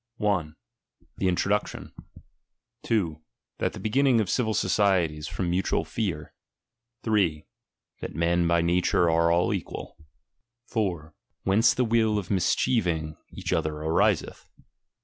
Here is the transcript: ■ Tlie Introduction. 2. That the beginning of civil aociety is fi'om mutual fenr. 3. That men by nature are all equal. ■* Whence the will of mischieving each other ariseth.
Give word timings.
■ 0.19 0.55
Tlie 1.19 1.27
Introduction. 1.27 1.93
2. 2.81 3.21
That 3.59 3.73
the 3.73 3.79
beginning 3.79 4.19
of 4.19 4.31
civil 4.31 4.55
aociety 4.55 5.15
is 5.15 5.27
fi'om 5.29 5.47
mutual 5.47 5.85
fenr. 5.85 6.29
3. 7.03 7.45
That 7.99 8.15
men 8.15 8.47
by 8.47 8.63
nature 8.63 9.11
are 9.11 9.31
all 9.31 9.53
equal. 9.53 9.99
■* 10.71 11.13
Whence 11.43 11.75
the 11.75 11.85
will 11.85 12.17
of 12.17 12.29
mischieving 12.29 13.15
each 13.29 13.53
other 13.53 13.73
ariseth. 13.83 14.49